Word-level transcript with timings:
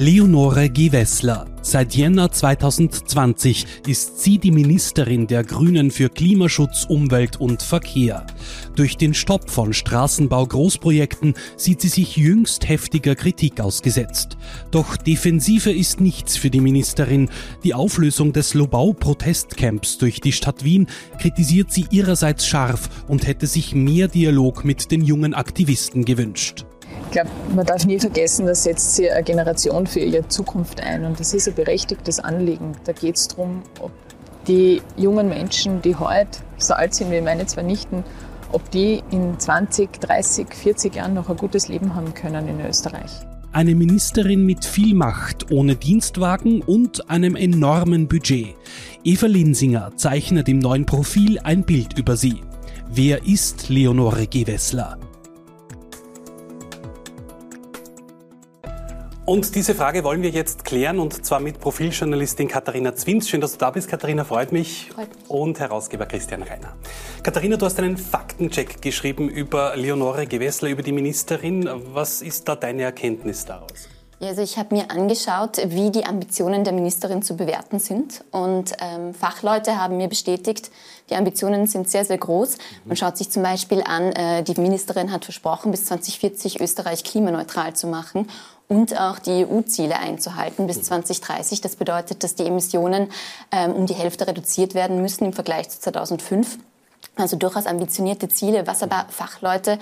Leonore 0.00 0.70
Gewessler. 0.70 1.46
Seit 1.60 1.96
Jänner 1.96 2.30
2020 2.30 3.66
ist 3.88 4.20
sie 4.20 4.38
die 4.38 4.52
Ministerin 4.52 5.26
der 5.26 5.42
Grünen 5.42 5.90
für 5.90 6.08
Klimaschutz, 6.08 6.84
Umwelt 6.84 7.40
und 7.40 7.62
Verkehr. 7.62 8.24
Durch 8.76 8.96
den 8.96 9.12
Stopp 9.12 9.50
von 9.50 9.72
Straßenbau-Großprojekten 9.72 11.34
sieht 11.56 11.80
sie 11.80 11.88
sich 11.88 12.16
jüngst 12.16 12.68
heftiger 12.68 13.16
Kritik 13.16 13.60
ausgesetzt. 13.60 14.38
Doch 14.70 14.96
Defensive 14.96 15.72
ist 15.72 16.00
nichts 16.00 16.36
für 16.36 16.48
die 16.48 16.60
Ministerin. 16.60 17.28
Die 17.64 17.74
Auflösung 17.74 18.32
des 18.32 18.54
Lobau-Protestcamps 18.54 19.98
durch 19.98 20.20
die 20.20 20.30
Stadt 20.30 20.62
Wien 20.62 20.86
kritisiert 21.20 21.72
sie 21.72 21.86
ihrerseits 21.90 22.46
scharf 22.46 22.88
und 23.08 23.26
hätte 23.26 23.48
sich 23.48 23.74
mehr 23.74 24.06
Dialog 24.06 24.64
mit 24.64 24.92
den 24.92 25.04
jungen 25.04 25.34
Aktivisten 25.34 26.04
gewünscht. 26.04 26.67
Ich 27.08 27.12
glaube, 27.12 27.30
man 27.56 27.64
darf 27.64 27.86
nie 27.86 27.98
vergessen, 27.98 28.44
da 28.44 28.54
setzt 28.54 28.96
sie 28.96 29.10
eine 29.10 29.22
Generation 29.22 29.86
für 29.86 30.00
ihre 30.00 30.28
Zukunft 30.28 30.82
ein 30.82 31.06
und 31.06 31.18
das 31.18 31.32
ist 31.32 31.48
ein 31.48 31.54
berechtigtes 31.54 32.20
Anliegen. 32.20 32.72
Da 32.84 32.92
geht 32.92 33.16
es 33.16 33.28
darum, 33.28 33.62
ob 33.80 33.92
die 34.46 34.82
jungen 34.94 35.30
Menschen, 35.30 35.80
die 35.80 35.96
heute 35.96 36.40
so 36.58 36.74
alt 36.74 36.92
sind 36.92 37.10
wie 37.10 37.22
meine 37.22 37.46
zwei 37.46 37.62
Nichten, 37.62 38.04
ob 38.52 38.70
die 38.72 39.02
in 39.10 39.40
20, 39.40 39.90
30, 40.02 40.48
40 40.52 40.96
Jahren 40.96 41.14
noch 41.14 41.30
ein 41.30 41.38
gutes 41.38 41.68
Leben 41.68 41.94
haben 41.94 42.12
können 42.12 42.46
in 42.46 42.60
Österreich. 42.60 43.10
Eine 43.52 43.74
Ministerin 43.74 44.44
mit 44.44 44.66
viel 44.66 44.94
Macht, 44.94 45.50
ohne 45.50 45.76
Dienstwagen 45.76 46.60
und 46.60 47.08
einem 47.08 47.36
enormen 47.36 48.06
Budget. 48.06 48.54
Eva 49.02 49.26
Linsinger 49.26 49.92
zeichnet 49.96 50.46
im 50.50 50.58
neuen 50.58 50.84
Profil 50.84 51.38
ein 51.42 51.64
Bild 51.64 51.98
über 51.98 52.18
sie. 52.18 52.42
Wer 52.90 53.26
ist 53.26 53.70
Leonore 53.70 54.26
Gewessler? 54.26 54.98
Und 59.28 59.54
diese 59.54 59.74
Frage 59.74 60.04
wollen 60.04 60.22
wir 60.22 60.30
jetzt 60.30 60.64
klären 60.64 60.98
und 60.98 61.26
zwar 61.26 61.38
mit 61.38 61.60
Profiljournalistin 61.60 62.48
Katharina 62.48 62.96
Zwins. 62.96 63.28
Schön, 63.28 63.42
dass 63.42 63.52
du 63.52 63.58
da 63.58 63.70
bist, 63.70 63.86
Katharina, 63.86 64.24
freut 64.24 64.52
mich. 64.52 64.90
Freut 64.90 65.14
mich. 65.14 65.28
Und 65.28 65.60
Herausgeber 65.60 66.06
Christian 66.06 66.42
Reiner. 66.42 66.74
Katharina, 67.22 67.58
du 67.58 67.66
hast 67.66 67.78
einen 67.78 67.98
Faktencheck 67.98 68.80
geschrieben 68.80 69.28
über 69.28 69.76
Leonore 69.76 70.26
Gewessler, 70.26 70.70
über 70.70 70.82
die 70.82 70.92
Ministerin. 70.92 71.68
Was 71.92 72.22
ist 72.22 72.48
da 72.48 72.56
deine 72.56 72.84
Erkenntnis 72.84 73.44
daraus? 73.44 73.90
Ja, 74.18 74.28
also 74.28 74.40
ich 74.40 74.56
habe 74.56 74.74
mir 74.74 74.90
angeschaut, 74.90 75.58
wie 75.62 75.90
die 75.90 76.06
Ambitionen 76.06 76.64
der 76.64 76.72
Ministerin 76.72 77.22
zu 77.22 77.36
bewerten 77.36 77.80
sind. 77.80 78.24
Und 78.30 78.72
ähm, 78.80 79.12
Fachleute 79.12 79.78
haben 79.78 79.98
mir 79.98 80.08
bestätigt, 80.08 80.70
die 81.10 81.14
Ambitionen 81.14 81.66
sind 81.66 81.88
sehr, 81.88 82.06
sehr 82.06 82.18
groß. 82.18 82.56
Man 82.86 82.96
schaut 82.96 83.18
sich 83.18 83.30
zum 83.30 83.42
Beispiel 83.42 83.82
an, 83.82 84.10
äh, 84.12 84.42
die 84.42 84.58
Ministerin 84.58 85.12
hat 85.12 85.26
versprochen, 85.26 85.70
bis 85.70 85.84
2040 85.84 86.60
Österreich 86.60 87.04
klimaneutral 87.04 87.74
zu 87.74 87.88
machen 87.88 88.26
und 88.68 88.98
auch 88.98 89.18
die 89.18 89.46
EU-Ziele 89.46 89.98
einzuhalten 89.98 90.66
bis 90.66 90.82
2030. 90.82 91.60
Das 91.62 91.76
bedeutet, 91.76 92.22
dass 92.22 92.34
die 92.34 92.44
Emissionen 92.44 93.10
ähm, 93.50 93.72
um 93.72 93.86
die 93.86 93.94
Hälfte 93.94 94.26
reduziert 94.26 94.74
werden 94.74 95.00
müssen 95.00 95.24
im 95.24 95.32
Vergleich 95.32 95.70
zu 95.70 95.80
2005. 95.80 96.58
Also 97.16 97.36
durchaus 97.36 97.66
ambitionierte 97.66 98.28
Ziele, 98.28 98.66
was 98.66 98.82
aber 98.82 99.06
Fachleute 99.08 99.78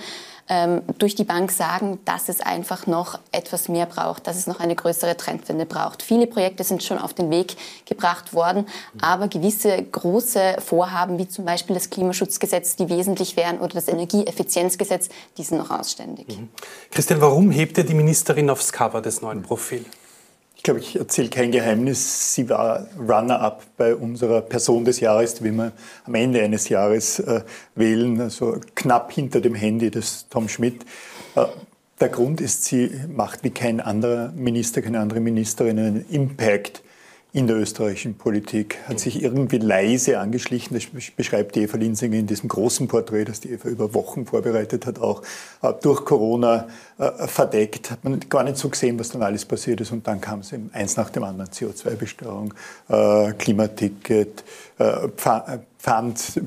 ähm, 0.49 0.81
durch 0.97 1.13
die 1.13 1.23
Bank 1.23 1.51
sagen, 1.51 1.99
dass 2.05 2.29
es 2.29 2.41
einfach 2.41 2.87
noch 2.87 3.19
etwas 3.31 3.67
mehr 3.69 3.85
braucht, 3.85 4.27
dass 4.27 4.37
es 4.37 4.47
noch 4.47 4.59
eine 4.59 4.75
größere 4.75 5.17
Trendwende 5.17 5.65
braucht. 5.65 6.01
Viele 6.01 6.25
Projekte 6.25 6.63
sind 6.63 6.83
schon 6.83 6.97
auf 6.97 7.13
den 7.13 7.29
Weg 7.29 7.55
gebracht 7.85 8.33
worden, 8.33 8.65
aber 9.01 9.27
gewisse 9.27 9.81
große 9.83 10.57
Vorhaben, 10.65 11.17
wie 11.17 11.27
zum 11.27 11.45
Beispiel 11.45 11.75
das 11.75 11.89
Klimaschutzgesetz, 11.89 12.75
die 12.75 12.89
wesentlich 12.89 13.35
wären, 13.35 13.59
oder 13.59 13.73
das 13.73 13.87
Energieeffizienzgesetz, 13.87 15.09
die 15.37 15.43
sind 15.43 15.57
noch 15.57 15.69
ausständig. 15.69 16.27
Mhm. 16.27 16.49
Christian, 16.91 17.21
warum 17.21 17.51
hebt 17.51 17.77
ihr 17.77 17.83
die 17.83 17.93
Ministerin 17.93 18.49
aufs 18.49 18.71
Cover 18.71 19.01
des 19.01 19.21
neuen 19.21 19.43
Profils? 19.43 19.85
Ich 20.57 20.63
glaube, 20.63 20.81
ich 20.81 20.97
erzähle 20.97 21.29
kein 21.29 21.51
Geheimnis. 21.51 22.33
Sie 22.33 22.49
war 22.49 22.87
Runner-up 22.99 23.63
bei 23.77 23.95
unserer 23.95 24.41
Person 24.41 24.83
des 24.83 24.99
Jahres, 24.99 25.35
die 25.35 25.45
wir 25.45 25.71
am 26.03 26.15
Ende 26.15 26.41
eines 26.41 26.67
Jahres 26.67 27.19
äh, 27.19 27.43
wählen, 27.75 28.19
also 28.19 28.59
knapp 28.75 29.13
hinter 29.13 29.39
dem 29.39 29.55
Handy 29.55 29.91
des 29.91 30.27
Tom 30.29 30.49
Schmidt. 30.49 30.83
Äh, 31.35 31.45
der 31.99 32.09
Grund 32.09 32.41
ist, 32.41 32.65
sie 32.65 32.91
macht 33.07 33.43
wie 33.43 33.51
kein 33.51 33.79
anderer 33.79 34.33
Minister, 34.35 34.81
keine 34.81 34.99
andere 34.99 35.19
Ministerin 35.19 35.79
einen 35.79 36.05
Impact 36.09 36.83
in 37.33 37.45
der 37.45 37.57
österreichischen 37.57 38.15
Politik, 38.15 38.77
hat 38.87 38.99
sich 38.99 39.21
irgendwie 39.21 39.57
leise 39.57 40.19
angeschlichen. 40.19 40.73
Das 40.73 40.85
beschreibt 41.15 41.55
die 41.55 41.63
Eva 41.63 41.77
Linsinger 41.77 42.17
in 42.17 42.25
diesem 42.25 42.47
großen 42.47 42.87
Porträt, 42.87 43.25
das 43.25 43.41
die 43.41 43.51
Eva 43.51 43.67
über 43.69 43.93
Wochen 43.93 44.25
vorbereitet 44.25 44.85
hat, 44.85 44.99
auch 44.99 45.21
äh, 45.61 45.73
durch 45.81 46.05
Corona 46.05 46.67
äh, 46.97 47.27
verdeckt. 47.27 47.91
Hat 47.91 48.03
man 48.03 48.19
gar 48.29 48.43
nicht 48.43 48.57
so 48.57 48.69
gesehen, 48.69 48.97
was 48.97 49.09
dann 49.09 49.21
alles 49.21 49.45
passiert 49.45 49.81
ist. 49.81 49.91
Und 49.91 50.07
dann 50.07 50.21
kam 50.21 50.39
es 50.39 50.53
eben 50.53 50.69
eins 50.73 50.95
nach 50.95 51.09
dem 51.09 51.23
anderen. 51.23 51.49
CO2-Besteuerung, 51.49 52.53
äh, 52.89 53.33
Klimaticket, 53.33 54.43
Pfand, 55.79 56.41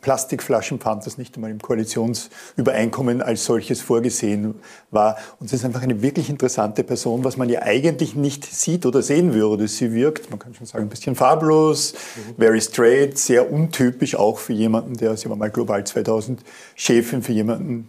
Plastikflaschenpfand, 0.00 1.04
das 1.04 1.18
nicht 1.18 1.34
einmal 1.34 1.50
im 1.50 1.60
Koalitionsübereinkommen 1.60 3.22
als 3.22 3.44
solches 3.44 3.80
vorgesehen 3.80 4.54
war. 4.90 5.16
Und 5.40 5.50
sie 5.50 5.56
ist 5.56 5.64
einfach 5.64 5.82
eine 5.82 6.00
wirklich 6.00 6.30
interessante 6.30 6.84
Person, 6.84 7.24
was 7.24 7.36
man 7.36 7.48
ja 7.48 7.62
eigentlich 7.62 8.14
nicht 8.14 8.44
sieht 8.44 8.86
oder 8.86 9.02
sehen 9.02 9.34
würde. 9.34 9.66
Sie 9.66 9.92
wirkt, 9.92 10.30
man 10.30 10.38
kann 10.38 10.54
schon 10.54 10.66
sagen, 10.66 10.84
ein 10.84 10.88
bisschen 10.88 11.16
farblos, 11.16 11.94
very 12.38 12.60
straight, 12.60 13.18
sehr 13.18 13.50
untypisch 13.50 14.14
auch 14.14 14.38
für 14.38 14.52
jemanden, 14.52 14.94
der, 14.94 15.16
sie 15.16 15.28
war 15.28 15.36
mal 15.36 15.50
Global 15.50 15.84
2000 15.84 16.40
Chefin, 16.76 17.22
für 17.22 17.32
jemanden, 17.32 17.88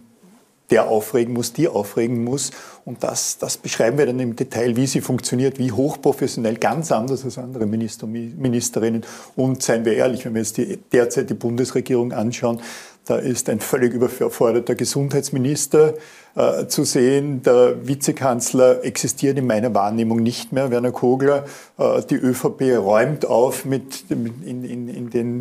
der 0.72 0.88
aufregen 0.88 1.34
muss, 1.34 1.52
die 1.52 1.68
aufregen 1.68 2.24
muss. 2.24 2.50
Und 2.86 3.04
das, 3.04 3.36
das 3.36 3.58
beschreiben 3.58 3.98
wir 3.98 4.06
dann 4.06 4.18
im 4.18 4.34
Detail, 4.34 4.74
wie 4.74 4.86
sie 4.86 5.02
funktioniert, 5.02 5.58
wie 5.58 5.70
hochprofessionell, 5.70 6.56
ganz 6.56 6.90
anders 6.90 7.24
als 7.24 7.36
andere 7.36 7.66
Minister, 7.66 8.06
Ministerinnen. 8.06 9.04
Und 9.36 9.62
seien 9.62 9.84
wir 9.84 9.92
ehrlich, 9.92 10.24
wenn 10.24 10.34
wir 10.34 10.40
jetzt 10.40 10.56
die 10.56 10.78
derzeit 10.90 11.28
die 11.28 11.34
Bundesregierung 11.34 12.12
anschauen, 12.12 12.60
da 13.04 13.16
ist 13.16 13.48
ein 13.50 13.58
völlig 13.58 13.92
überforderter 13.94 14.76
Gesundheitsminister 14.76 15.94
äh, 16.36 16.66
zu 16.66 16.84
sehen. 16.84 17.42
Der 17.42 17.86
Vizekanzler 17.86 18.84
existiert 18.84 19.36
in 19.38 19.46
meiner 19.46 19.74
Wahrnehmung 19.74 20.22
nicht 20.22 20.52
mehr, 20.52 20.70
Werner 20.70 20.92
Kogler. 20.92 21.44
Äh, 21.78 22.02
die 22.08 22.14
ÖVP 22.14 22.78
räumt 22.78 23.26
auf 23.26 23.64
mit, 23.64 24.04
in, 24.08 24.44
in, 24.44 24.88
in 24.88 25.10
den, 25.10 25.31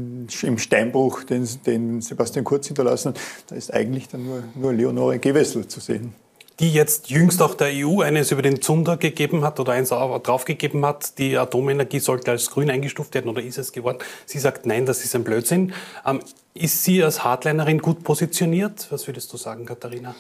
im 0.43 0.57
Steinbruch, 0.57 1.23
den, 1.23 1.47
den 1.65 2.01
Sebastian 2.01 2.45
Kurz 2.45 2.67
hinterlassen 2.67 3.09
hat. 3.09 3.19
Da 3.47 3.55
ist 3.55 3.73
eigentlich 3.73 4.07
dann 4.07 4.25
nur, 4.25 4.43
nur 4.55 4.73
Leonore 4.73 5.19
Gewessel 5.19 5.67
zu 5.67 5.79
sehen 5.79 6.13
die 6.61 6.71
jetzt 6.71 7.09
jüngst 7.09 7.41
auch 7.41 7.55
der 7.55 7.71
EU 7.73 8.01
eines 8.01 8.31
über 8.31 8.43
den 8.43 8.61
Zunder 8.61 8.95
gegeben 8.95 9.43
hat 9.43 9.59
oder 9.59 9.73
eins 9.73 9.89
draufgegeben 9.89 10.85
hat, 10.85 11.17
die 11.17 11.35
Atomenergie 11.35 11.97
sollte 11.97 12.29
als 12.29 12.51
grün 12.51 12.69
eingestuft 12.69 13.15
werden 13.15 13.29
oder 13.29 13.41
ist 13.41 13.57
es 13.57 13.71
geworden. 13.71 13.97
Sie 14.27 14.37
sagt, 14.37 14.67
nein, 14.67 14.85
das 14.85 15.03
ist 15.03 15.15
ein 15.15 15.23
Blödsinn. 15.23 15.73
Ähm, 16.05 16.19
ist 16.53 16.83
sie 16.83 17.03
als 17.03 17.23
Hardlinerin 17.23 17.79
gut 17.79 18.03
positioniert? 18.03 18.87
Was 18.91 19.07
würdest 19.07 19.33
du 19.33 19.37
sagen, 19.37 19.65
Katharina? 19.65 20.13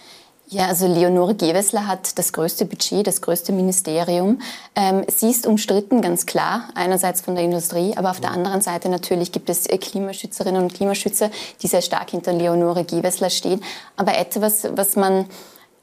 Ja, 0.53 0.67
also 0.67 0.85
Leonore 0.85 1.33
Gewessler 1.33 1.87
hat 1.87 2.17
das 2.19 2.33
größte 2.33 2.65
Budget, 2.65 3.07
das 3.07 3.21
größte 3.21 3.53
Ministerium. 3.53 4.41
Ähm, 4.75 5.05
sie 5.07 5.29
ist 5.29 5.47
umstritten, 5.47 6.01
ganz 6.01 6.25
klar, 6.25 6.67
einerseits 6.75 7.21
von 7.21 7.35
der 7.35 7.45
Industrie, 7.45 7.93
aber 7.95 8.11
auf 8.11 8.19
der 8.19 8.31
anderen 8.31 8.59
Seite 8.59 8.89
natürlich 8.89 9.31
gibt 9.31 9.49
es 9.49 9.63
Klimaschützerinnen 9.63 10.61
und 10.61 10.73
Klimaschützer, 10.73 11.31
die 11.61 11.67
sehr 11.67 11.81
stark 11.81 12.09
hinter 12.09 12.33
Leonore 12.33 12.83
Gewessler 12.83 13.29
stehen. 13.29 13.63
Aber 13.95 14.17
etwas, 14.17 14.67
was 14.75 14.97
man 14.97 15.25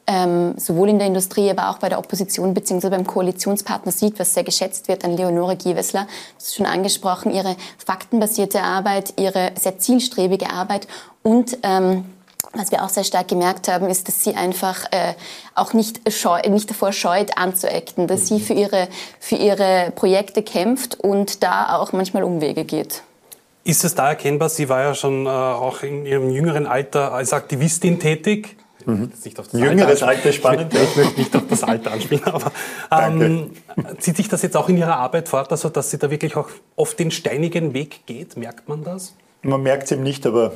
ähm, 0.06 0.52
sowohl 0.58 0.90
in 0.90 0.98
der 0.98 1.08
Industrie, 1.08 1.48
aber 1.48 1.70
auch 1.70 1.78
bei 1.78 1.88
der 1.88 1.98
Opposition 1.98 2.52
bzw. 2.52 2.90
beim 2.90 3.06
Koalitionspartner 3.06 3.92
sieht, 3.92 4.18
was 4.18 4.34
sehr 4.34 4.44
geschätzt 4.44 4.88
wird 4.88 5.02
an 5.02 5.16
Leonore 5.16 5.56
Gewessler. 5.56 6.06
Das 6.36 6.48
ist 6.48 6.56
schon 6.56 6.66
angesprochen, 6.66 7.32
ihre 7.32 7.56
faktenbasierte 7.78 8.60
Arbeit, 8.62 9.14
ihre 9.19 9.52
sehr 9.58 9.78
zielstrebige 9.78 10.50
Arbeit 10.50 10.87
und 11.22 11.56
ähm, 11.62 12.04
was 12.52 12.70
wir 12.70 12.85
auch 12.85 12.88
sehr 12.88 13.05
stark 13.05 13.29
gemerkt 13.29 13.69
haben, 13.69 13.88
ist, 13.88 14.08
dass 14.08 14.25
sie 14.25 14.35
einfach 14.35 14.85
äh, 14.93 15.14
auch 15.55 15.73
nicht, 15.73 16.00
scheu, 16.12 16.40
nicht 16.49 16.70
davor 16.70 16.93
scheut, 16.93 17.37
anzuecken, 17.37 18.06
dass 18.06 18.31
mhm. 18.31 18.38
sie 18.38 18.40
für 18.40 18.55
ihre, 18.55 18.88
für 19.20 19.37
ihre 19.37 19.93
Projekte 19.94 20.43
kämpft 20.43 20.99
und 21.00 21.43
da 21.43 21.76
auch 21.76 21.93
manchmal 21.93 22.23
Umwege 22.23 22.64
geht. 22.64 23.02
Ist 23.64 23.85
es 23.85 23.94
da 23.94 24.08
erkennbar? 24.11 24.49
Sie 24.49 24.69
war 24.69 24.82
ja 24.82 24.94
schon 24.94 25.26
äh, 25.26 25.29
auch 25.29 25.82
in 25.82 26.06
ihrem 26.06 26.31
jüngeren 26.31 26.67
Alter 26.67 27.12
als 27.12 27.32
Aktivistin 27.32 27.99
tätig. 27.99 28.56
Mhm. 28.87 29.12
Jüngeres 29.52 30.02
Alter, 30.02 30.06
Alter 30.06 30.32
spannend. 30.32 30.73
Ich, 30.73 30.81
ich 30.81 30.96
möchte 30.96 31.20
nicht 31.20 31.37
auf 31.37 31.43
das 31.50 31.62
Alter 31.62 31.93
anspielen, 31.93 32.25
aber 32.25 32.50
ähm, 32.91 33.50
zieht 33.99 34.17
sich 34.17 34.29
das 34.29 34.41
jetzt 34.41 34.56
auch 34.56 34.70
in 34.70 34.79
Ihrer 34.79 34.96
Arbeit 34.96 35.29
fort, 35.29 35.50
also 35.50 35.69
dass 35.69 35.91
sie 35.91 35.99
da 35.99 36.11
wirklich 36.11 36.37
auch 36.37 36.49
oft 36.76 36.99
den 36.99 37.11
steinigen 37.11 37.75
Weg 37.75 38.06
geht? 38.06 38.38
Merkt 38.38 38.69
man 38.69 38.84
das? 38.84 39.12
Man 39.43 39.62
merkt 39.62 39.84
es 39.84 39.93
eben 39.93 40.02
nicht, 40.02 40.25
aber 40.25 40.52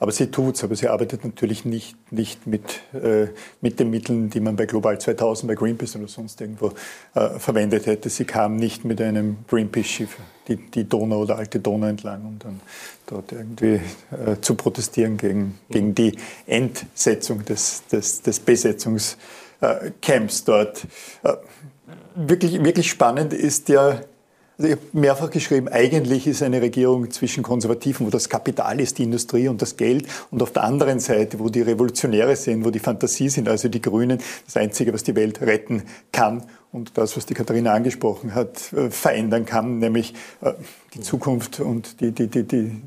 aber 0.00 0.12
sie 0.12 0.30
tut 0.30 0.56
es, 0.56 0.64
aber 0.64 0.74
sie 0.74 0.88
arbeitet 0.88 1.24
natürlich 1.24 1.66
nicht, 1.66 1.94
nicht 2.10 2.46
mit, 2.46 2.80
äh, 2.94 3.28
mit 3.60 3.78
den 3.78 3.90
Mitteln, 3.90 4.30
die 4.30 4.40
man 4.40 4.56
bei 4.56 4.64
Global 4.64 4.98
2000, 4.98 5.46
bei 5.46 5.54
Greenpeace 5.54 5.96
oder 5.96 6.08
sonst 6.08 6.40
irgendwo 6.40 6.72
äh, 7.14 7.38
verwendet 7.38 7.84
hätte. 7.84 8.08
Sie 8.08 8.24
kam 8.24 8.56
nicht 8.56 8.86
mit 8.86 9.00
einem 9.02 9.36
Greenpeace-Schiff 9.46 10.16
die, 10.48 10.56
die 10.56 10.88
Donau 10.88 11.20
oder 11.20 11.36
alte 11.36 11.60
Donau 11.60 11.86
entlang, 11.86 12.24
um 12.24 12.38
dann 12.38 12.60
dort 13.06 13.30
irgendwie 13.32 13.82
äh, 14.10 14.40
zu 14.40 14.54
protestieren 14.54 15.18
gegen, 15.18 15.58
gegen 15.68 15.94
die 15.94 16.16
Entsetzung 16.46 17.44
des, 17.44 17.82
des, 17.92 18.22
des 18.22 18.40
Besetzungscamps 18.40 20.44
dort. 20.44 20.86
Äh, 21.22 21.34
wirklich, 22.14 22.64
wirklich 22.64 22.88
spannend 22.88 23.34
ist 23.34 23.68
ja, 23.68 24.00
ich 24.62 24.72
habe 24.72 24.80
mehrfach 24.92 25.30
geschrieben, 25.30 25.68
eigentlich 25.68 26.26
ist 26.26 26.42
eine 26.42 26.60
Regierung 26.60 27.10
zwischen 27.10 27.42
Konservativen, 27.42 28.06
wo 28.06 28.10
das 28.10 28.28
Kapital 28.28 28.80
ist, 28.80 28.98
die 28.98 29.04
Industrie 29.04 29.48
und 29.48 29.62
das 29.62 29.76
Geld, 29.76 30.06
und 30.30 30.42
auf 30.42 30.52
der 30.52 30.64
anderen 30.64 31.00
Seite, 31.00 31.38
wo 31.38 31.48
die 31.48 31.62
Revolutionäre 31.62 32.36
sind, 32.36 32.64
wo 32.64 32.70
die 32.70 32.78
Fantasie 32.78 33.28
sind, 33.28 33.48
also 33.48 33.68
die 33.68 33.80
Grünen, 33.80 34.18
das 34.46 34.56
Einzige, 34.56 34.92
was 34.92 35.02
die 35.02 35.14
Welt 35.16 35.40
retten 35.40 35.82
kann 36.12 36.44
und 36.72 36.96
das, 36.96 37.16
was 37.16 37.26
die 37.26 37.34
Katharina 37.34 37.72
angesprochen 37.72 38.34
hat, 38.34 38.72
äh, 38.72 38.90
verändern 38.90 39.44
kann, 39.44 39.78
nämlich 39.80 40.14
äh, 40.40 40.52
die 40.94 41.00
Zukunft 41.00 41.58
und 41.58 42.00
die, 42.00 42.12
die, 42.12 42.28
die, 42.28 42.44
die, 42.44 42.82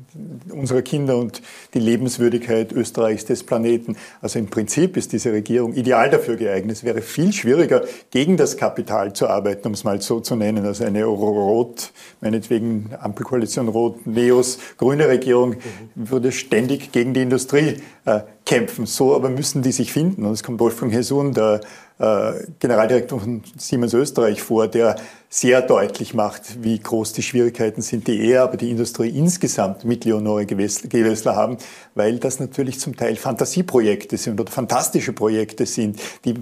unserer 0.50 0.80
Kinder 0.80 1.18
und 1.18 1.42
die 1.74 1.80
Lebenswürdigkeit 1.80 2.72
Österreichs, 2.72 3.24
des 3.26 3.44
Planeten. 3.44 3.96
Also 4.22 4.38
im 4.38 4.46
Prinzip 4.46 4.96
ist 4.96 5.12
diese 5.12 5.32
Regierung 5.32 5.74
ideal 5.74 6.10
dafür 6.10 6.36
geeignet. 6.36 6.76
Es 6.76 6.84
wäre 6.84 7.02
viel 7.02 7.32
schwieriger, 7.32 7.82
gegen 8.10 8.36
das 8.36 8.56
Kapital 8.56 9.12
zu 9.12 9.28
arbeiten, 9.28 9.68
um 9.68 9.74
es 9.74 9.84
mal 9.84 10.00
so 10.00 10.20
zu 10.20 10.36
nennen. 10.36 10.64
Also 10.64 10.84
eine 10.84 11.04
Rot, 11.04 11.92
meinetwegen 12.20 12.90
Ampelkoalition 13.00 13.68
Rot, 13.68 14.06
Neos, 14.06 14.58
grüne 14.78 15.08
Regierung 15.08 15.56
würde 15.94 16.32
ständig 16.32 16.92
gegen 16.92 17.14
die 17.14 17.22
Industrie 17.22 17.78
äh, 18.04 18.20
kämpfen. 18.44 18.86
So 18.86 19.14
aber 19.14 19.30
müssen 19.30 19.62
die 19.62 19.72
sich 19.72 19.92
finden. 19.92 20.24
Und 20.24 20.32
es 20.32 20.42
kommt 20.42 20.60
Wolfgang 20.60 20.92
Hesun, 20.92 21.32
der 21.32 21.60
Generaldirektor 21.98 23.20
von 23.20 23.42
Siemens 23.56 23.94
Österreich 23.94 24.42
vor, 24.42 24.66
der 24.68 24.96
sehr 25.34 25.62
deutlich 25.62 26.14
macht, 26.14 26.62
wie 26.62 26.78
groß 26.78 27.12
die 27.12 27.22
Schwierigkeiten 27.24 27.82
sind, 27.82 28.06
die 28.06 28.24
er, 28.24 28.44
aber 28.44 28.56
die 28.56 28.70
Industrie 28.70 29.08
insgesamt 29.08 29.84
mit 29.84 30.04
Leonore 30.04 30.46
Gewessler 30.46 31.34
haben, 31.34 31.56
weil 31.96 32.20
das 32.20 32.38
natürlich 32.38 32.78
zum 32.78 32.94
Teil 32.94 33.16
Fantasieprojekte 33.16 34.16
sind 34.16 34.38
oder 34.38 34.52
fantastische 34.52 35.12
Projekte 35.12 35.66
sind, 35.66 36.00
die 36.24 36.36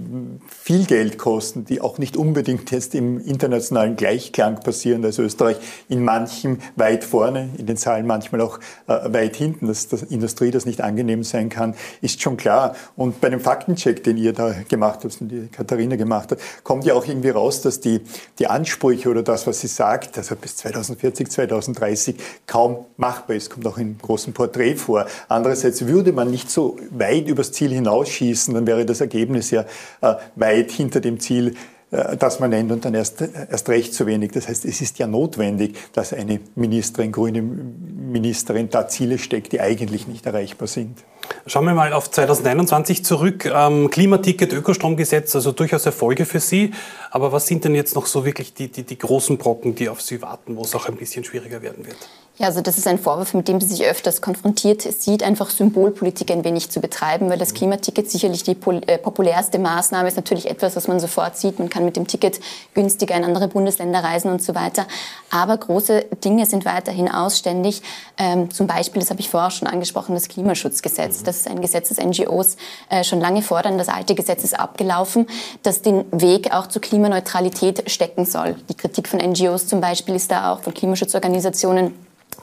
viel 0.47 0.85
Geld 0.85 1.17
kosten, 1.17 1.65
die 1.65 1.81
auch 1.81 1.97
nicht 1.97 2.15
unbedingt 2.15 2.69
jetzt 2.69 2.93
im 2.93 3.19
internationalen 3.19 3.95
Gleichklang 3.95 4.59
passieren, 4.59 5.03
als 5.03 5.17
Österreich 5.17 5.57
in 5.89 6.03
manchem 6.03 6.59
weit 6.75 7.03
vorne, 7.03 7.49
in 7.57 7.65
den 7.65 7.77
Zahlen 7.77 8.05
manchmal 8.05 8.41
auch 8.41 8.59
äh, 8.85 9.11
weit 9.11 9.35
hinten, 9.35 9.65
dass 9.65 9.87
die 9.87 10.13
Industrie 10.13 10.51
das 10.51 10.67
nicht 10.67 10.81
angenehm 10.81 11.23
sein 11.23 11.49
kann, 11.49 11.73
ist 12.01 12.21
schon 12.21 12.37
klar. 12.37 12.75
Und 12.95 13.21
bei 13.21 13.31
dem 13.31 13.39
Faktencheck, 13.39 14.03
den 14.03 14.17
ihr 14.17 14.33
da 14.33 14.53
gemacht 14.69 14.99
habt, 15.03 15.19
den 15.19 15.29
die 15.29 15.47
Katharina 15.47 15.95
gemacht 15.95 16.29
hat, 16.29 16.37
kommt 16.63 16.85
ja 16.85 16.93
auch 16.93 17.07
irgendwie 17.07 17.29
raus, 17.29 17.63
dass 17.63 17.79
die, 17.79 18.01
die 18.37 18.45
Ansprüche 18.45 18.82
Ansprüche 18.83 19.09
oder 19.09 19.23
das, 19.23 19.47
was 19.47 19.61
sie 19.61 19.67
sagt, 19.67 20.17
also 20.17 20.35
bis 20.35 20.57
2040, 20.57 21.29
2030 21.29 22.15
kaum 22.45 22.85
machbar 22.97 23.37
ist, 23.37 23.49
kommt 23.49 23.65
auch 23.65 23.77
im 23.77 23.97
großen 23.97 24.33
Porträt 24.33 24.75
vor. 24.75 25.05
Andererseits 25.29 25.85
würde 25.87 26.11
man 26.11 26.29
nicht 26.29 26.51
so 26.51 26.77
weit 26.91 27.27
übers 27.27 27.53
Ziel 27.53 27.71
hinausschießen, 27.71 28.53
dann 28.53 28.67
wäre 28.67 28.85
das 28.85 28.99
Ergebnis 28.99 29.51
ja 29.51 29.61
äh, 30.01 30.15
weit 30.35 30.71
hinter 30.71 30.99
dem 30.99 31.19
Ziel, 31.21 31.55
das 31.93 32.39
man 32.39 32.49
nennt 32.49 32.71
und 32.71 32.83
dann 32.85 32.95
erst, 32.95 33.21
erst 33.21 33.69
recht 33.69 33.93
zu 33.93 34.07
wenig. 34.07 34.31
Das 34.31 34.47
heißt, 34.47 34.65
es 34.65 34.81
ist 34.81 34.97
ja 34.97 35.05
notwendig, 35.05 35.77
dass 35.93 36.11
eine 36.11 36.39
Ministerin, 36.55 37.11
grüne 37.11 37.41
Ministerin 37.41 38.69
da 38.69 38.87
Ziele 38.87 39.19
steckt, 39.19 39.51
die 39.51 39.61
eigentlich 39.61 40.07
nicht 40.07 40.25
erreichbar 40.25 40.67
sind. 40.67 41.03
Schauen 41.45 41.65
wir 41.65 41.73
mal 41.73 41.93
auf 41.93 42.09
2021 42.09 43.05
zurück. 43.05 43.45
Ähm, 43.45 43.89
Klimaticket, 43.89 44.53
Ökostromgesetz, 44.53 45.35
also 45.35 45.51
durchaus 45.51 45.85
Erfolge 45.85 46.25
für 46.25 46.39
Sie. 46.39 46.71
Aber 47.11 47.31
was 47.31 47.45
sind 47.45 47.63
denn 47.63 47.75
jetzt 47.75 47.95
noch 47.95 48.07
so 48.07 48.25
wirklich 48.25 48.53
die, 48.53 48.69
die, 48.71 48.83
die 48.83 48.97
großen 48.97 49.37
Brocken, 49.37 49.75
die 49.75 49.89
auf 49.89 50.01
Sie 50.01 50.21
warten, 50.21 50.55
wo 50.55 50.63
es 50.63 50.73
auch 50.73 50.87
ein 50.87 50.95
bisschen 50.95 51.23
schwieriger 51.23 51.61
werden 51.61 51.85
wird? 51.85 51.97
Ja, 52.39 52.47
also 52.47 52.61
das 52.61 52.79
ist 52.79 52.87
ein 52.87 52.97
Vorwurf, 52.97 53.35
mit 53.35 53.47
dem 53.47 53.61
sie 53.61 53.67
sich 53.67 53.85
öfters 53.85 54.19
konfrontiert 54.19 54.81
sieht, 54.81 55.21
einfach 55.21 55.51
Symbolpolitik 55.51 56.31
ein 56.31 56.43
wenig 56.43 56.71
zu 56.71 56.81
betreiben, 56.81 57.29
weil 57.29 57.37
das 57.37 57.51
mhm. 57.53 57.57
Klimaticket 57.57 58.09
sicherlich 58.09 58.41
die 58.41 58.57
äh, 58.87 58.97
populärste 58.97 59.59
Maßnahme 59.59 60.07
ist, 60.07 60.15
natürlich 60.15 60.49
etwas, 60.49 60.75
was 60.75 60.87
man 60.87 60.99
sofort 60.99 61.37
sieht. 61.37 61.59
Man 61.59 61.69
kann 61.69 61.85
mit 61.85 61.95
dem 61.95 62.07
Ticket 62.07 62.39
günstiger 62.73 63.15
in 63.15 63.23
andere 63.23 63.49
Bundesländer 63.49 64.03
reisen 64.03 64.31
und 64.31 64.41
so 64.41 64.55
weiter. 64.55 64.87
Aber 65.29 65.55
große 65.55 66.05
Dinge 66.25 66.47
sind 66.47 66.65
weiterhin 66.65 67.07
ausständig. 67.07 67.83
Ähm, 68.17 68.49
zum 68.49 68.65
Beispiel, 68.65 68.99
das 68.99 69.11
habe 69.11 69.19
ich 69.19 69.29
vorher 69.29 69.51
schon 69.51 69.67
angesprochen, 69.67 70.15
das 70.15 70.27
Klimaschutzgesetz. 70.27 71.21
Mhm. 71.21 71.25
Das 71.25 71.37
ist 71.37 71.47
ein 71.47 71.61
Gesetz, 71.61 71.89
das 71.89 72.03
NGOs 72.03 72.57
äh, 72.89 73.03
schon 73.03 73.21
lange 73.21 73.43
fordern. 73.43 73.77
Das 73.77 73.89
alte 73.89 74.15
Gesetz 74.15 74.43
ist 74.43 74.59
abgelaufen, 74.59 75.27
das 75.61 75.83
den 75.83 76.05
Weg 76.11 76.51
auch 76.51 76.65
zur 76.65 76.81
Klimaneutralität 76.81 77.91
stecken 77.91 78.25
soll. 78.25 78.55
Die 78.69 78.75
Kritik 78.75 79.07
von 79.07 79.19
NGOs 79.19 79.67
zum 79.67 79.81
Beispiel 79.81 80.15
ist 80.15 80.31
da 80.31 80.51
auch 80.51 80.61
von 80.61 80.73
Klimaschutzorganisationen 80.73 81.93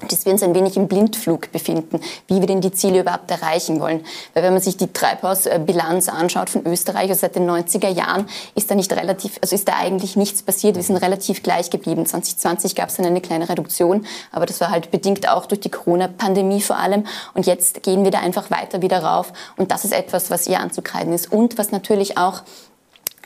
dass 0.09 0.25
wir 0.25 0.33
uns 0.33 0.43
ein 0.43 0.55
wenig 0.55 0.77
im 0.77 0.89
Blindflug 0.89 1.53
befinden, 1.53 2.01
wie 2.27 2.41
wir 2.41 2.47
denn 2.47 2.61
die 2.61 2.73
Ziele 2.73 3.01
überhaupt 3.01 3.31
erreichen 3.31 3.81
wollen. 3.81 4.05
Weil 4.35 4.43
wenn 4.43 4.53
man 4.53 4.63
sich 4.63 4.77
die 4.77 4.93
Treibhausbilanz 4.93 6.09
anschaut 6.09 6.51
von 6.51 6.67
Österreich 6.67 7.11
also 7.11 7.21
seit 7.21 7.37
den 7.37 7.49
90er 7.49 7.89
Jahren, 7.89 8.27
ist 8.55 8.71
da 8.71 8.75
nicht 8.75 8.93
relativ, 8.93 9.39
also 9.43 9.55
ist 9.55 9.69
da 9.69 9.75
eigentlich 9.77 10.17
nichts 10.17 10.43
passiert. 10.43 10.77
Wir 10.77 10.83
sind 10.83 10.97
relativ 10.97 11.43
gleich 11.43 11.71
geblieben. 11.71 12.07
2020 12.07 12.75
gab 12.75 12.89
es 12.89 12.97
dann 12.97 13.07
eine 13.07 13.21
kleine 13.21 13.49
Reduktion, 13.49 14.07
aber 14.33 14.47
das 14.47 14.61
war 14.61 14.71
halt 14.71 14.91
bedingt 14.91 15.29
auch 15.29 15.47
durch 15.47 15.61
die 15.61 15.71
Corona-Pandemie 15.71 16.61
vor 16.61 16.77
allem. 16.77 17.07
Und 17.35 17.47
jetzt 17.47 17.83
gehen 17.83 18.05
wir 18.05 18.11
da 18.11 18.21
einfach 18.21 18.51
weiter 18.51 18.83
wieder 18.83 19.03
rauf. 19.03 19.33
Und 19.57 19.71
das 19.71 19.85
ist 19.85 19.93
etwas, 19.93 20.31
was 20.31 20.47
ihr 20.47 20.61
anzukreiden 20.61 21.13
ist. 21.13 21.33
Und 21.33 21.59
was 21.59 21.71
natürlich 21.73 22.19
auch 22.19 22.43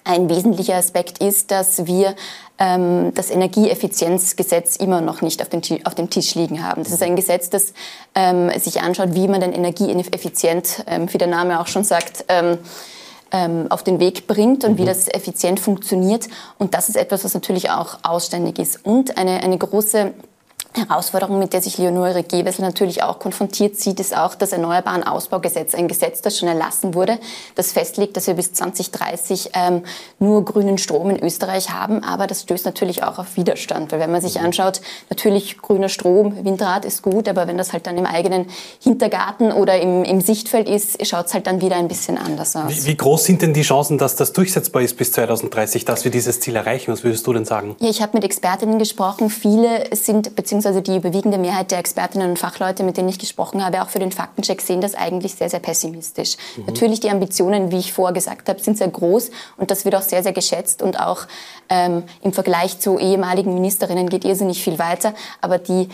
ein 0.05 0.29
wesentlicher 0.29 0.77
Aspekt 0.77 1.19
ist, 1.19 1.51
dass 1.51 1.87
wir 1.87 2.15
ähm, 2.59 3.13
das 3.15 3.31
Energieeffizienzgesetz 3.31 4.77
immer 4.77 5.01
noch 5.01 5.23
nicht 5.23 5.43
auf 5.43 5.49
dem, 5.49 5.63
auf 5.85 5.95
dem 5.95 6.11
Tisch 6.11 6.35
liegen 6.35 6.63
haben. 6.63 6.85
Das 6.85 6.93
ist 6.93 7.03
ein 7.03 7.17
Gesetz, 7.17 7.51
das 7.51 7.73
ähm, 8.15 8.51
sich 8.59 8.83
anschaut, 8.83 9.15
wie 9.15 9.27
man 9.27 9.41
denn 9.41 9.53
energieeffizient, 9.53 10.85
ähm, 10.87 11.13
wie 11.13 11.19
der 11.19 11.29
Name 11.29 11.61
auch 11.61 11.67
schon 11.67 11.85
sagt, 11.85 12.27
ähm, 12.29 12.59
ähm, 13.33 13.67
auf 13.71 13.83
den 13.83 13.99
Weg 13.99 14.27
bringt 14.27 14.63
und 14.65 14.73
mhm. 14.73 14.79
wie 14.79 14.85
das 14.85 15.09
effizient 15.09 15.59
funktioniert. 15.59 16.29
Und 16.59 16.75
das 16.75 16.89
ist 16.89 16.97
etwas, 16.97 17.25
was 17.25 17.35
natürlich 17.35 17.71
auch 17.71 17.99
ausständig 18.03 18.59
ist. 18.59 18.85
Und 18.85 19.19
eine, 19.19 19.43
eine 19.43 19.59
große 19.59 20.13
Herausforderung, 20.77 21.39
mit 21.39 21.53
der 21.53 21.63
sich 21.63 21.79
Leonore 21.79 22.25
Gewessel 22.25 22.63
natürlich 22.63 23.03
auch 23.05 23.21
konfrontiert 23.21 23.77
sieht, 23.77 24.01
ist 24.01 24.17
auch 24.17 24.35
das 24.35 24.53
Erneuerbaren 24.53 25.05
Ausbaugesetz. 25.05 25.73
Ein 25.75 25.87
Gesetz, 25.87 26.21
das 26.21 26.37
schon 26.37 26.49
erlassen 26.49 26.95
wurde, 26.95 27.19
das 27.55 27.73
festlegt, 27.73 28.17
dass 28.17 28.27
wir 28.27 28.35
bis 28.35 28.53
2030 28.53 29.51
ähm, 29.55 29.85
nur 30.19 30.45
grünen 30.45 30.77
Strom 30.79 31.11
in 31.11 31.23
Österreich 31.23 31.71
haben. 31.71 32.03
Aber 32.03 32.27
das 32.27 32.43
stößt 32.43 32.65
natürlich 32.65 33.05
auch 33.05 33.21
auf 33.21 33.37
Widerstand. 33.37 33.93
Weil 33.93 34.01
wenn 34.01 34.11
man 34.11 34.21
sich 34.21 34.37
mhm. 34.39 34.47
anschaut, 34.47 34.81
natürlich 35.11 35.59
grüner 35.59 35.89
Strom, 35.89 36.45
Windrad 36.45 36.85
ist 36.85 37.03
gut, 37.03 37.29
aber 37.29 37.47
wenn 37.47 37.57
das 37.57 37.73
halt 37.73 37.87
dann 37.87 37.97
im 37.97 38.07
eigenen 38.07 38.47
Hintergarten 38.83 39.53
oder 39.53 39.81
im, 39.81 40.03
im 40.03 40.21
Sichtfeld 40.21 40.69
ist, 40.69 41.07
schaut 41.07 41.27
es 41.27 41.35
halt 41.35 41.47
dann 41.47 41.61
wieder 41.61 41.77
ein 41.77 41.87
bisschen 41.87 42.19
anders 42.19 42.57
aus. 42.57 42.69
Wie, 42.69 42.87
wie, 42.87 42.97
groß 42.97 43.25
sind 43.25 43.43
denn 43.43 43.55
die 43.55 43.63
Chancen, 43.63 43.97
dass 43.97 44.17
das 44.17 44.33
durchsetzbar 44.33 44.83
ist 44.83 44.97
bis 44.97 45.13
2030, 45.13 45.85
dass 45.85 46.03
wir 46.03 46.11
dieses 46.11 46.41
Ziel 46.41 46.57
erreichen? 46.57 46.93
Was 46.93 47.05
würdest 47.05 47.25
du 47.29 47.33
denn 47.33 47.45
sagen? 47.45 47.77
Ja, 47.79 47.89
ich 47.89 48.03
habe 48.03 48.13
mit 48.15 48.25
Expertinnen 48.25 48.81
gesprochen. 48.81 49.31
Viele 49.31 49.85
sind, 49.95 50.35
beziehungsweise 50.35 50.64
beziehungsweise 50.65 50.83
die 50.83 50.97
überwiegende 50.97 51.39
Mehrheit 51.39 51.71
der 51.71 51.79
Expertinnen 51.79 52.31
und 52.31 52.39
Fachleute, 52.39 52.85
mit 52.85 52.97
denen 52.97 53.09
ich 53.09 53.19
gesprochen 53.19 53.65
habe, 53.65 53.83
auch 53.83 53.89
für 53.89 53.99
den 53.99 54.13
Faktencheck 54.13 54.61
sehen 54.63 54.81
das 54.81 54.95
eigentlich 54.95 55.35
sehr, 55.35 55.51
sehr 55.51 55.61
pessimistisch. 55.61 56.37
Mhm. 56.57 56.65
Natürlich 56.67 57.01
die 57.01 57.11
Ambitionen, 57.11 57.71
wie 57.71 57.79
ich 57.79 57.93
vorher 57.93 58.15
gesagt 58.15 58.49
habe, 58.49 58.61
sind 58.61 58.79
sehr 58.79 58.89
groß 58.89 59.31
und 59.59 59.71
das 59.71 59.85
wird 59.85 59.95
auch 59.95 60.03
sehr, 60.03 60.23
sehr 60.23 60.33
geschätzt 60.33 60.83
und 60.83 60.99
auch 60.99 61.27
ähm, 61.69 62.05
im 62.23 62.33
Vergleich 62.33 62.79
zu 62.79 62.99
ehemaligen 62.99 63.53
Ministerinnen 63.55 64.09
geht 64.09 64.25
irrsinnig 64.25 64.63
viel 64.63 64.79
weiter, 64.79 65.15
aber 65.41 65.59
die 65.59 65.89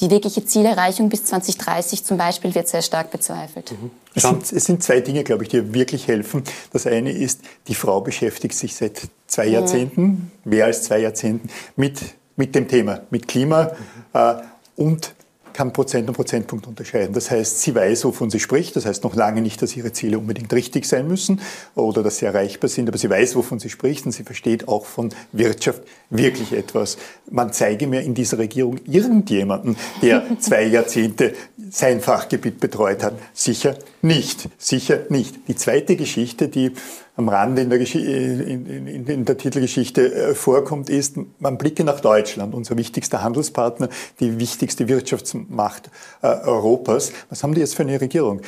die 0.00 0.10
wirkliche 0.10 0.44
Zielerreichung 0.44 1.08
bis 1.08 1.24
2030 1.26 2.04
zum 2.04 2.18
Beispiel 2.18 2.52
wird 2.56 2.66
sehr 2.66 2.82
stark 2.82 3.12
bezweifelt. 3.12 3.70
Mhm. 3.70 3.92
Es, 4.12 4.24
sind, 4.24 4.52
es 4.52 4.64
sind, 4.64 4.82
zwei 4.82 5.00
Dinge, 5.00 5.22
glaube 5.22 5.44
ich, 5.44 5.50
die 5.50 5.72
wirklich 5.72 6.08
helfen. 6.08 6.42
Das 6.72 6.88
eine 6.88 7.12
ist, 7.12 7.42
die 7.68 7.76
Frau 7.76 8.00
beschäftigt 8.00 8.56
sich 8.56 8.74
seit 8.74 9.02
zwei 9.28 9.46
Jahrzehnten, 9.46 10.02
mhm. 10.02 10.50
mehr 10.50 10.64
als 10.64 10.82
zwei 10.82 10.98
Jahrzehnten, 10.98 11.48
mit 11.76 12.00
mit 12.36 12.54
dem 12.54 12.68
Thema, 12.68 13.00
mit 13.10 13.28
Klima 13.28 13.72
äh, 14.12 14.34
und 14.76 15.14
kann 15.54 15.72
Prozent 15.72 16.08
und 16.08 16.14
Prozentpunkt 16.14 16.66
unterscheiden. 16.66 17.14
Das 17.14 17.30
heißt, 17.30 17.62
sie 17.62 17.74
weiß, 17.74 18.04
wovon 18.04 18.28
sie 18.28 18.40
spricht. 18.40 18.76
Das 18.76 18.84
heißt 18.84 19.04
noch 19.04 19.14
lange 19.14 19.40
nicht, 19.40 19.62
dass 19.62 19.74
ihre 19.76 19.92
Ziele 19.92 20.18
unbedingt 20.18 20.52
richtig 20.52 20.84
sein 20.84 21.06
müssen 21.08 21.40
oder 21.74 22.02
dass 22.02 22.18
sie 22.18 22.26
erreichbar 22.26 22.68
sind, 22.68 22.88
aber 22.88 22.98
sie 22.98 23.08
weiß, 23.08 23.36
wovon 23.36 23.60
sie 23.60 23.70
spricht 23.70 24.04
und 24.04 24.12
sie 24.12 24.24
versteht 24.24 24.68
auch 24.68 24.84
von 24.84 25.10
Wirtschaft 25.32 25.82
wirklich 26.10 26.52
etwas. 26.52 26.98
Man 27.30 27.52
zeige 27.52 27.86
mir 27.86 28.02
in 28.02 28.14
dieser 28.14 28.38
Regierung 28.38 28.78
irgendjemanden, 28.84 29.76
der 30.02 30.24
zwei 30.40 30.64
Jahrzehnte 30.64 31.34
sein 31.70 32.00
Fachgebiet 32.00 32.60
betreut 32.60 33.02
hat. 33.02 33.14
Sicher 33.32 33.76
nicht. 34.02 34.48
Sicher 34.58 35.00
nicht. 35.08 35.48
Die 35.48 35.54
zweite 35.54 35.96
Geschichte, 35.96 36.48
die 36.48 36.72
am 37.16 37.28
Rande 37.28 37.62
in 37.62 37.70
der, 37.70 37.80
in, 37.80 38.66
in, 38.66 39.06
in 39.06 39.24
der 39.24 39.36
Titelgeschichte 39.36 40.12
äh, 40.12 40.34
vorkommt, 40.34 40.90
ist, 40.90 41.16
man 41.38 41.58
blicke 41.58 41.84
nach 41.84 42.00
Deutschland, 42.00 42.54
unser 42.54 42.76
wichtigster 42.76 43.22
Handelspartner, 43.22 43.88
die 44.20 44.38
wichtigste 44.38 44.88
Wirtschaftsmacht 44.88 45.90
äh, 46.22 46.26
Europas. 46.26 47.12
Was 47.30 47.42
haben 47.42 47.54
die 47.54 47.60
jetzt 47.60 47.76
für 47.76 47.82
eine 47.82 48.00
Regierung? 48.00 48.40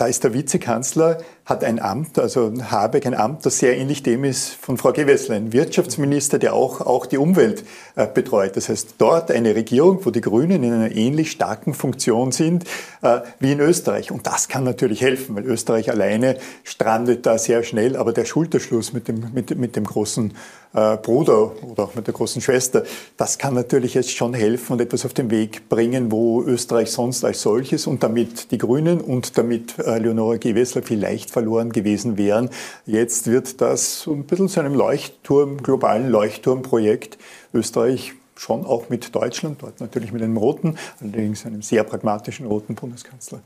Da 0.00 0.06
ist 0.06 0.24
der 0.24 0.32
Vizekanzler, 0.32 1.18
hat 1.44 1.62
ein 1.62 1.78
Amt, 1.78 2.18
also 2.18 2.50
Habeck 2.70 3.04
ein 3.04 3.12
Amt, 3.12 3.44
das 3.44 3.58
sehr 3.58 3.76
ähnlich 3.76 4.02
dem 4.02 4.24
ist 4.24 4.48
von 4.48 4.78
Frau 4.78 4.92
Gewessler, 4.92 5.34
ein 5.34 5.52
Wirtschaftsminister, 5.52 6.38
der 6.38 6.54
auch, 6.54 6.80
auch 6.80 7.04
die 7.04 7.18
Umwelt 7.18 7.64
äh, 7.96 8.06
betreut. 8.06 8.56
Das 8.56 8.70
heißt, 8.70 8.94
dort 8.96 9.30
eine 9.30 9.54
Regierung, 9.54 9.98
wo 10.06 10.10
die 10.10 10.22
Grünen 10.22 10.62
in 10.62 10.72
einer 10.72 10.90
ähnlich 10.90 11.30
starken 11.30 11.74
Funktion 11.74 12.32
sind 12.32 12.64
äh, 13.02 13.20
wie 13.40 13.52
in 13.52 13.60
Österreich. 13.60 14.10
Und 14.10 14.26
das 14.26 14.48
kann 14.48 14.64
natürlich 14.64 15.02
helfen, 15.02 15.36
weil 15.36 15.44
Österreich 15.44 15.90
alleine 15.90 16.38
strandet 16.64 17.26
da 17.26 17.36
sehr 17.36 17.62
schnell, 17.62 17.94
aber 17.94 18.14
der 18.14 18.24
Schulterschluss 18.24 18.94
mit 18.94 19.06
dem, 19.06 19.26
mit, 19.34 19.54
mit 19.58 19.76
dem 19.76 19.84
großen 19.84 20.32
Bruder 20.72 21.52
oder 21.64 21.84
auch 21.84 21.94
mit 21.96 22.06
der 22.06 22.14
großen 22.14 22.40
Schwester, 22.40 22.84
das 23.16 23.38
kann 23.38 23.54
natürlich 23.54 23.94
jetzt 23.94 24.12
schon 24.12 24.34
helfen 24.34 24.74
und 24.74 24.80
etwas 24.80 25.04
auf 25.04 25.12
den 25.12 25.30
Weg 25.30 25.68
bringen, 25.68 26.12
wo 26.12 26.42
Österreich 26.42 26.92
sonst 26.92 27.24
als 27.24 27.42
solches 27.42 27.88
und 27.88 28.02
damit 28.02 28.52
die 28.52 28.58
Grünen 28.58 29.00
und 29.00 29.36
damit 29.36 29.78
äh, 29.78 29.98
Leonora 29.98 30.36
Gewessler 30.36 30.82
vielleicht 30.82 31.30
verloren 31.30 31.72
gewesen 31.72 32.16
wären. 32.16 32.50
Jetzt 32.86 33.26
wird 33.26 33.60
das 33.60 34.06
ein 34.06 34.24
bisschen 34.24 34.48
zu 34.48 34.60
einem 34.60 34.74
Leuchtturm, 34.74 35.58
globalen 35.58 36.08
Leuchtturmprojekt 36.08 37.18
Österreich 37.52 38.14
schon 38.36 38.64
auch 38.64 38.88
mit 38.88 39.14
Deutschland, 39.14 39.62
dort 39.62 39.80
natürlich 39.80 40.12
mit 40.12 40.22
einem 40.22 40.36
roten, 40.36 40.76
allerdings 41.00 41.44
einem 41.46 41.62
sehr 41.62 41.84
pragmatischen 41.84 42.46
roten 42.46 42.74
Bundeskanzler. 42.74 43.40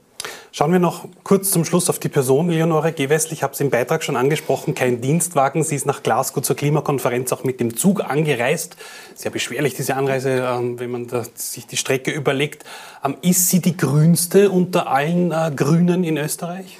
Schauen 0.56 0.70
wir 0.70 0.78
noch 0.78 1.06
kurz 1.24 1.50
zum 1.50 1.64
Schluss 1.64 1.90
auf 1.90 1.98
die 1.98 2.08
Person 2.08 2.48
Leonore 2.48 2.92
Gewessel. 2.92 3.32
Ich 3.32 3.42
habe 3.42 3.54
es 3.54 3.60
im 3.60 3.70
Beitrag 3.70 4.04
schon 4.04 4.14
angesprochen, 4.14 4.76
kein 4.76 5.00
Dienstwagen. 5.00 5.64
Sie 5.64 5.74
ist 5.74 5.84
nach 5.84 6.04
Glasgow 6.04 6.44
zur 6.44 6.54
Klimakonferenz 6.54 7.32
auch 7.32 7.42
mit 7.42 7.58
dem 7.58 7.76
Zug 7.76 8.04
angereist. 8.04 8.76
Sehr 9.16 9.32
beschwerlich, 9.32 9.74
diese 9.74 9.96
Anreise, 9.96 10.46
ähm, 10.48 10.78
wenn 10.78 10.92
man 10.92 11.08
sich 11.34 11.66
die 11.66 11.76
Strecke 11.76 12.12
überlegt. 12.12 12.64
Ähm, 13.04 13.16
ist 13.20 13.48
sie 13.48 13.60
die 13.60 13.76
grünste 13.76 14.48
unter 14.48 14.86
allen 14.86 15.32
äh, 15.32 15.50
Grünen 15.56 16.04
in 16.04 16.18
Österreich? 16.18 16.78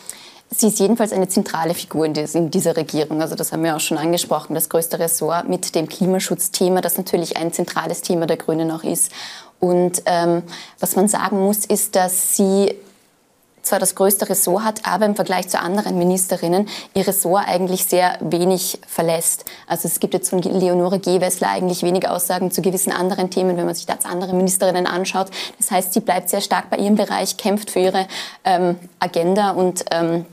Sie 0.57 0.69
ist 0.69 0.79
jedenfalls 0.79 1.13
eine 1.13 1.27
zentrale 1.27 1.75
Figur 1.75 2.07
in 2.07 2.53
dieser 2.53 2.77
Regierung. 2.77 3.23
Also 3.23 3.35
das 3.35 3.51
haben 3.51 3.65
wir 3.65 3.75
auch 3.75 3.81
schon 3.81 3.99
angesprochen. 3.99 4.55
Das 4.55 4.69
größte 4.69 5.01
Ressort 5.01 5.49
mit 5.49 5.75
dem 5.75 5.89
Klimaschutzthema, 5.89 6.81
das 6.81 6.97
natürlich 6.97 7.37
ein 7.39 7.53
zentrales 7.53 8.03
Thema 8.03 8.27
der 8.27 8.37
Grünen 8.37 8.71
auch 8.71 8.85
ist. 8.85 9.11
Und 9.59 10.05
ähm, 10.07 10.45
was 10.79 10.95
man 10.95 11.09
sagen 11.09 11.41
muss, 11.41 11.65
ist, 11.65 11.97
dass 11.97 12.37
sie 12.37 12.77
zwar 13.65 13.79
das 13.79 13.95
größte 13.95 14.29
Ressort 14.29 14.65
hat, 14.65 14.81
aber 14.87 15.07
im 15.07 15.17
Vergleich 15.17 15.49
zu 15.49 15.59
anderen 15.59 15.99
Ministerinnen 15.99 16.69
ihr 16.95 17.07
Ressort 17.07 17.49
eigentlich 17.49 17.85
sehr 17.85 18.19
wenig 18.21 18.79
verlässt. 18.87 19.45
Also 19.67 19.89
es 19.89 20.01
gibt 20.01 20.15
jetzt 20.15 20.31
von 20.31 20.41
Leonore 20.41 20.99
Gewessler 21.01 21.49
eigentlich 21.51 21.83
wenig 21.83 22.09
Aussagen 22.09 22.51
zu 22.51 22.63
gewissen 22.63 22.93
anderen 22.93 23.31
Themen, 23.31 23.57
wenn 23.57 23.67
man 23.67 23.75
sich 23.75 23.87
das 23.87 24.05
andere 24.05 24.35
Ministerinnen 24.35 24.87
anschaut. 24.87 25.29
Das 25.59 25.71
heißt, 25.71 25.93
sie 25.93 26.01
bleibt 26.01 26.29
sehr 26.31 26.41
stark 26.41 26.71
bei 26.71 26.77
ihrem 26.77 26.97
Bereich, 26.97 27.37
kämpft 27.37 27.71
für 27.71 27.81
ihre 27.81 28.07
ähm, 28.45 28.77
Agenda 29.01 29.51
und 29.51 29.85
ähm, 29.91 30.27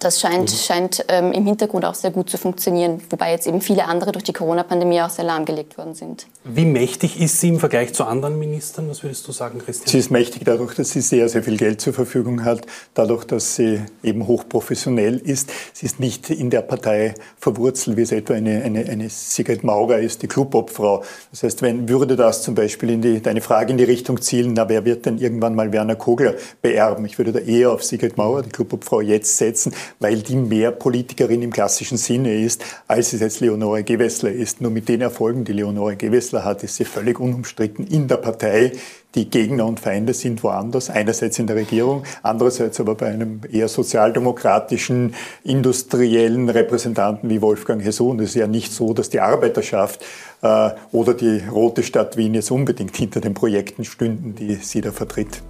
das 0.00 0.20
scheint, 0.20 0.50
mhm. 0.50 0.56
scheint 0.56 1.04
ähm, 1.08 1.32
im 1.32 1.46
Hintergrund 1.46 1.84
auch 1.84 1.94
sehr 1.94 2.10
gut 2.10 2.30
zu 2.30 2.38
funktionieren, 2.38 3.00
wobei 3.10 3.32
jetzt 3.32 3.46
eben 3.46 3.60
viele 3.60 3.84
andere 3.84 4.12
durch 4.12 4.24
die 4.24 4.32
Corona-Pandemie 4.32 5.00
auch 5.02 5.10
sehr 5.10 5.24
lahmgelegt 5.24 5.78
worden 5.78 5.94
sind. 5.94 6.26
Wie 6.44 6.64
mächtig 6.64 7.20
ist 7.20 7.40
sie 7.40 7.48
im 7.48 7.60
Vergleich 7.60 7.94
zu 7.94 8.04
anderen 8.04 8.38
Ministern? 8.38 8.88
Was 8.88 9.02
würdest 9.02 9.26
du 9.28 9.32
sagen, 9.32 9.60
Christian? 9.60 9.88
Sie 9.88 9.98
ist 9.98 10.10
mächtig 10.10 10.42
dadurch, 10.44 10.74
dass 10.74 10.90
sie 10.90 11.00
sehr, 11.00 11.28
sehr 11.28 11.42
viel 11.42 11.56
Geld 11.56 11.80
zur 11.80 11.92
Verfügung 11.92 12.44
hat, 12.44 12.66
dadurch, 12.94 13.24
dass 13.24 13.56
sie 13.56 13.80
eben 14.02 14.26
hochprofessionell 14.26 15.18
ist. 15.18 15.50
Sie 15.72 15.86
ist 15.86 16.00
nicht 16.00 16.30
in 16.30 16.50
der 16.50 16.62
Partei 16.62 17.14
verwurzelt, 17.38 17.96
wie 17.96 18.02
es 18.02 18.12
etwa 18.12 18.34
eine, 18.34 18.62
eine, 18.62 18.84
eine 18.88 19.08
Sigrid 19.08 19.62
Maurer 19.62 19.98
ist, 19.98 20.22
die 20.22 20.28
Clubobfrau. 20.28 21.04
Das 21.30 21.42
heißt, 21.42 21.62
wenn 21.62 21.88
würde 21.88 22.16
das 22.16 22.42
zum 22.42 22.54
Beispiel 22.54 22.90
in 22.90 23.02
die, 23.02 23.20
deine 23.20 23.40
Frage 23.40 23.70
in 23.70 23.78
die 23.78 23.84
Richtung 23.84 24.20
zielen, 24.20 24.54
na, 24.54 24.68
wer 24.68 24.84
wird 24.84 25.06
denn 25.06 25.18
irgendwann 25.18 25.54
mal 25.54 25.72
Werner 25.72 25.96
Kogler 25.96 26.34
beerben? 26.60 27.04
Ich 27.04 27.18
würde 27.18 27.32
da 27.32 27.38
eher 27.38 27.72
auf 27.72 27.84
Sigrid 27.84 28.16
Maurer, 28.16 28.42
die 28.42 28.50
Clubobfrau, 28.50 29.00
jetzt 29.00 29.36
setzen 29.36 29.72
weil 30.00 30.20
die 30.22 30.36
mehr 30.36 30.70
Politikerin 30.70 31.42
im 31.42 31.52
klassischen 31.52 31.96
Sinne 31.96 32.34
ist, 32.34 32.64
als 32.88 33.12
es 33.12 33.20
jetzt 33.20 33.40
Leonore 33.40 33.84
Gewessler 33.84 34.30
ist. 34.30 34.60
Nur 34.60 34.70
mit 34.70 34.88
den 34.88 35.00
Erfolgen, 35.00 35.44
die 35.44 35.52
Leonore 35.52 35.96
Gewessler 35.96 36.44
hat, 36.44 36.62
ist 36.62 36.76
sie 36.76 36.84
völlig 36.84 37.20
unumstritten 37.20 37.86
in 37.86 38.08
der 38.08 38.16
Partei. 38.16 38.72
Die 39.14 39.28
Gegner 39.28 39.66
und 39.66 39.78
Feinde 39.78 40.14
sind 40.14 40.42
woanders, 40.42 40.88
einerseits 40.88 41.38
in 41.38 41.46
der 41.46 41.56
Regierung, 41.56 42.04
andererseits 42.22 42.80
aber 42.80 42.94
bei 42.94 43.08
einem 43.08 43.40
eher 43.50 43.68
sozialdemokratischen, 43.68 45.14
industriellen 45.44 46.48
Repräsentanten 46.48 47.28
wie 47.28 47.42
Wolfgang 47.42 47.84
Hesson. 47.84 48.20
Es 48.20 48.30
ist 48.30 48.36
ja 48.36 48.46
nicht 48.46 48.72
so, 48.72 48.94
dass 48.94 49.10
die 49.10 49.20
Arbeiterschaft 49.20 50.02
äh, 50.40 50.70
oder 50.92 51.12
die 51.12 51.42
Rote 51.50 51.82
Stadt 51.82 52.16
Wien 52.16 52.32
jetzt 52.32 52.50
unbedingt 52.50 52.96
hinter 52.96 53.20
den 53.20 53.34
Projekten 53.34 53.84
stünden, 53.84 54.34
die 54.34 54.54
sie 54.54 54.80
da 54.80 54.92
vertritt. 54.92 55.42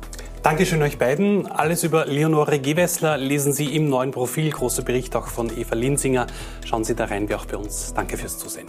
Dankeschön 0.43 0.83
euch 0.83 0.99
beiden. 0.99 1.47
Alles 1.47 1.85
über 1.85 2.07
Leonore 2.07 2.59
Gewessler 2.59 3.17
lesen 3.17 3.53
Sie 3.53 3.77
im 3.77 3.89
neuen 3.89 4.11
Profil. 4.11 4.51
Großer 4.51 4.83
Bericht 4.83 5.15
auch 5.15 5.29
von 5.29 5.57
Eva 5.57 5.77
Linsinger. 5.77 6.27
Schauen 6.65 6.83
Sie 6.83 6.97
da 6.97 7.05
rein, 7.05 7.29
wie 7.29 7.37
auch 7.37 7.47
bei 7.47 7.57
uns. 7.57 7.95
Danke 7.95 8.17
fürs 8.17 8.39
Zusehen. 8.39 8.67